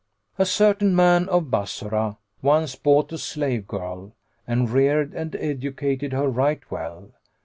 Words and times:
A 0.39 0.47
certain 0.47 0.95
man 0.95 1.29
of 1.29 1.51
Bassorah 1.51 2.17
once 2.41 2.73
bought 2.75 3.11
a 3.13 3.19
slave 3.19 3.67
girl 3.67 4.13
and 4.47 4.67
reared 4.67 5.13
and 5.13 5.35
educated 5.35 6.11
her 6.11 6.27
right 6.27 6.61
well. 6.71 7.11